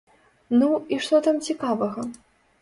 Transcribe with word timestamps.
Ну, 0.61 0.69
і 0.97 0.99
што 1.03 1.19
там 1.27 1.37
цікавага? 1.53 2.09